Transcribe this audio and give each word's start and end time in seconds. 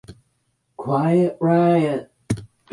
Quiet 0.83 1.37
Riot 1.39 2.09